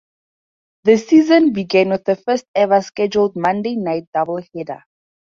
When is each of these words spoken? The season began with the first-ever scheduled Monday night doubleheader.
The 0.85 0.97
season 0.97 1.53
began 1.53 1.89
with 1.89 2.05
the 2.05 2.15
first-ever 2.15 2.81
scheduled 2.81 3.35
Monday 3.35 3.75
night 3.75 4.07
doubleheader. 4.17 4.81